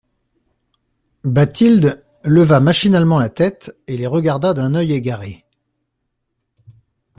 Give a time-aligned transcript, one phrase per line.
[1.25, 5.45] Bathilde leva machinalement la tête et les regarda d'un oeil égaré.